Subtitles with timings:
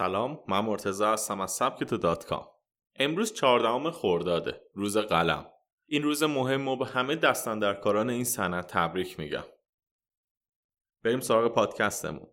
[0.00, 2.46] من مرتضی هستم از سبک تو دات کام.
[2.96, 5.46] امروز 14 خرداده روز قلم.
[5.86, 9.44] این روز مهم و به همه دستندرکاران این سنت تبریک میگم.
[11.04, 12.26] بریم سراغ پادکستمون.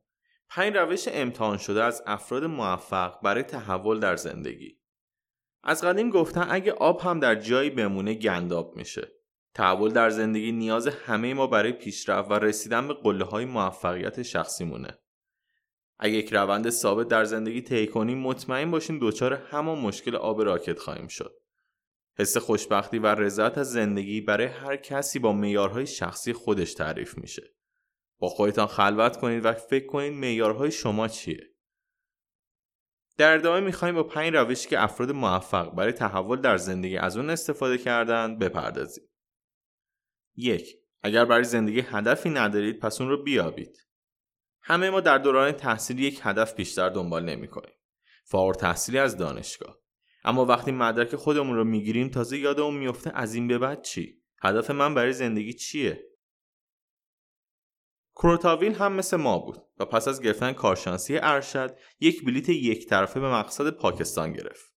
[0.49, 4.79] پنج روش امتحان شده از افراد موفق برای تحول در زندگی.
[5.63, 9.11] از قدیم گفتن اگه آب هم در جایی بمونه گنداب میشه.
[9.53, 14.63] تحول در زندگی نیاز همه ما برای پیشرفت و رسیدن به قله های موفقیت شخصی
[14.65, 15.01] مونه
[16.03, 20.79] اگه یک روند ثابت در زندگی طی کنیم مطمئن باشیم دچار همان مشکل آب راکت
[20.79, 21.41] خواهیم شد.
[22.17, 27.43] حس خوشبختی و رضایت از زندگی برای هر کسی با معیارهای شخصی خودش تعریف میشه.
[28.19, 31.47] با خودتان خلوت کنید و فکر کنید معیارهای شما چیه.
[33.17, 37.29] در ادامه می‌خوایم با پنج روشی که افراد موفق برای تحول در زندگی از اون
[37.29, 39.03] استفاده کردن بپردازیم.
[40.35, 43.90] یک اگر برای زندگی هدفی ندارید پس اون رو بیابید.
[44.63, 47.73] همه ما در دوران تحصیل یک هدف بیشتر دنبال نمی کنیم.
[48.25, 49.77] فارغ تحصیلی از دانشگاه.
[50.23, 54.71] اما وقتی مدرک خودمون رو می‌گیریم تازه یادمون میفته از این به بعد چی؟ هدف
[54.71, 56.07] من برای زندگی چیه؟
[58.15, 63.19] کروتاویل هم مثل ما بود و پس از گرفتن کارشناسی ارشد یک بلیت یک طرفه
[63.19, 64.73] به مقصد پاکستان گرفت.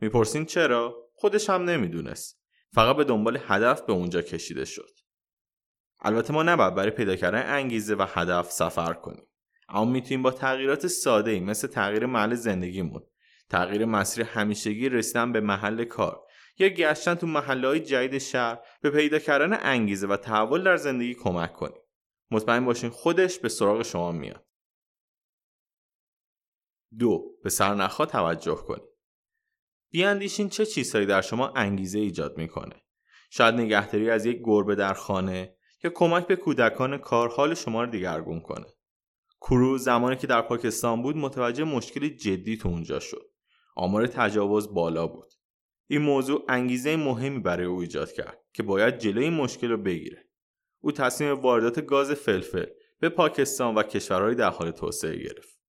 [0.00, 2.42] می‌پرسین چرا؟ خودش هم نمی‌دونست.
[2.72, 4.99] فقط به دنبال هدف به اونجا کشیده شد.
[6.02, 9.26] البته ما نباید برای پیدا کردن انگیزه و هدف سفر کنیم.
[9.68, 13.02] اما می‌تونیم با تغییرات ساده ای مثل تغییر محل زندگیمون
[13.48, 16.26] تغییر مسیر همیشگی رسیدن به محل کار
[16.58, 21.14] یا گشتن تو محله های جدید شهر به پیدا کردن انگیزه و تحول در زندگی
[21.14, 21.80] کمک کنیم.
[22.30, 24.46] مطمئن باشین خودش به سراغ شما میاد.
[26.98, 28.90] دو به سرنخها توجه کنید
[29.92, 32.82] بیاندیشین چه چیزهایی در شما انگیزه ایجاد می‌کنه.
[33.30, 37.90] شاید نگهداری از یک گربه در خانه که کمک به کودکان کار حال شما رو
[37.90, 38.66] دیگرگون کنه.
[39.40, 43.30] کرو زمانی که در پاکستان بود متوجه مشکل جدی تو اونجا شد.
[43.76, 45.32] آمار تجاوز بالا بود.
[45.86, 50.28] این موضوع انگیزه مهمی برای او ایجاد کرد که باید جلوی این مشکل رو بگیره.
[50.80, 52.66] او تصمیم واردات گاز فلفل
[53.00, 55.60] به پاکستان و کشورهای در حال توسعه گرفت.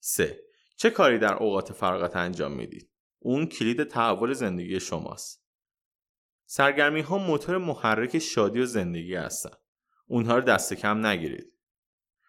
[0.00, 0.40] 3.
[0.76, 5.45] چه کاری در اوقات فراغت انجام می‌دید؟ اون کلید تحول زندگی شماست.
[6.46, 9.56] سرگرمی ها موتور محرک شادی و زندگی هستند.
[10.06, 11.52] اونها رو دست کم نگیرید.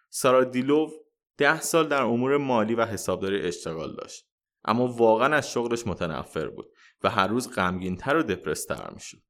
[0.09, 0.89] سارا دیلوو
[1.37, 4.27] ده سال در امور مالی و حسابداری اشتغال داشت.
[4.65, 6.71] اما واقعا از شغلش متنفر بود
[7.03, 9.21] و هر روز غمگینتر و دپرستر می‌شد.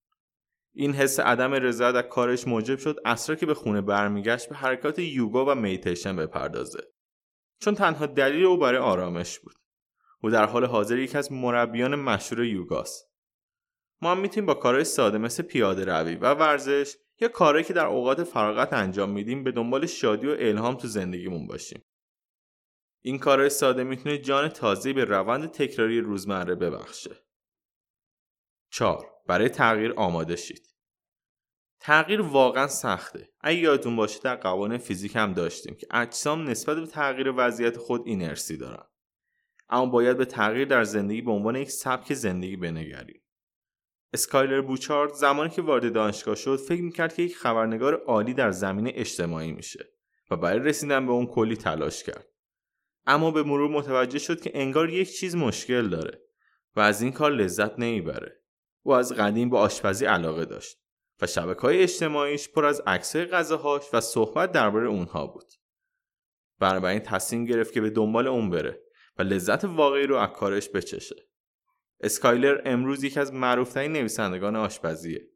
[0.73, 4.99] این حس عدم رضایت از کارش موجب شد اصرا که به خونه برمیگشت به حرکات
[4.99, 6.83] یوگا و میتیشن بپردازه.
[7.59, 9.55] چون تنها دلیل او برای آرامش بود.
[10.23, 13.06] او در حال حاضر یکی از مربیان مشهور یوگاست.
[14.01, 17.85] ما هم می‌تونیم با کارهای ساده مثل پیاده روی و ورزش یا کارهایی که در
[17.85, 21.81] اوقات فراغت انجام میدیم به دنبال شادی و الهام تو زندگیمون باشیم.
[23.01, 27.15] این کارهای ساده می‌تونه جان تازه به روند تکراری روزمره ببخشه.
[28.71, 29.11] 4.
[29.27, 30.67] برای تغییر آماده شید.
[31.79, 33.29] تغییر واقعا سخته.
[33.41, 38.07] اگه یادتون باشه در قوانین فیزیک هم داشتیم که اجسام نسبت به تغییر وضعیت خود
[38.07, 38.87] اینرسی دارن.
[39.69, 43.21] اما باید به تغییر در زندگی به عنوان یک سبک زندگی بنگریم.
[44.13, 48.91] اسکایلر بوچارد زمانی که وارد دانشگاه شد فکر می‌کرد که یک خبرنگار عالی در زمین
[48.95, 49.89] اجتماعی میشه
[50.31, 52.27] و برای رسیدن به اون کلی تلاش کرد.
[53.05, 56.21] اما به مرور متوجه شد که انگار یک چیز مشکل داره
[56.75, 58.43] و از این کار لذت نمی‌بره.
[58.83, 60.77] او از قدیم به آشپزی علاقه داشت
[61.21, 65.47] و شبکه های اجتماعیش پر از عکسهای غذاهاش و صحبت درباره اونها بود.
[66.59, 68.81] بنابراین تصمیم گرفت که به دنبال اون بره
[69.17, 71.26] و لذت واقعی رو از کارش بچشه.
[72.01, 75.27] اسکایلر امروز یکی از معروفترین نویسندگان آشپزیه.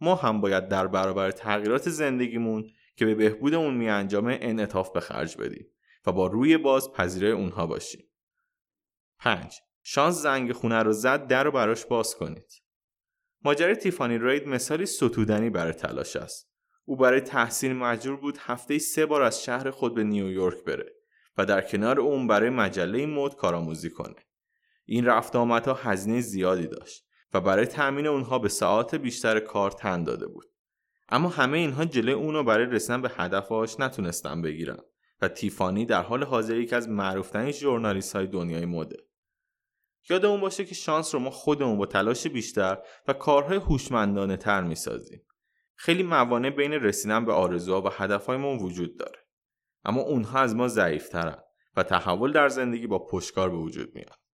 [0.00, 5.00] ما هم باید در برابر تغییرات زندگیمون که به بهبود اون می انجامه انعطاف به
[5.00, 5.66] خرج بدیم
[6.06, 8.04] و با روی باز پذیرای اونها باشیم.
[9.18, 9.60] 5.
[9.82, 12.52] شانس زنگ خونه رو زد در رو براش باز کنید.
[13.44, 16.48] ماجرای تیفانی راید مثالی ستودنی برای تلاش است.
[16.84, 20.92] او برای تحصیل مجبور بود هفته سه بار از شهر خود به نیویورک بره
[21.36, 24.27] و در کنار اون برای مجله مد کارآموزی کنه.
[24.90, 27.04] این رفت آمدها هزینه زیادی داشت
[27.34, 30.46] و برای تأمین اونها به ساعت بیشتر کار تن داده بود.
[31.08, 34.78] اما همه اینها جلوی اونو برای رسیدن به هدفهاش نتونستن بگیرن
[35.22, 38.96] و تیفانی در حال حاضر یکی از معروفترین ژورنالیست های دنیای مده.
[40.10, 45.22] یادمون باشه که شانس رو ما خودمون با تلاش بیشتر و کارهای هوشمندانه تر می‌سازیم.
[45.74, 49.18] خیلی موانع بین رسیدن به آرزوها و هدفهایمون وجود داره.
[49.84, 51.38] اما اونها از ما ضعیفترن
[51.76, 54.27] و تحول در زندگی با پشکار به وجود میاد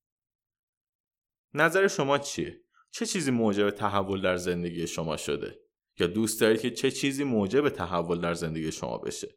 [1.55, 2.61] نظر شما چیه؟
[2.91, 5.61] چه چیزی موجب تحول در زندگی شما شده؟
[5.99, 9.29] یا دوست دارید که چه چیزی موجب تحول در زندگی شما بشه؟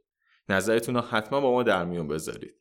[0.49, 2.55] نظرتون رو حتما با ما در میون بذارید.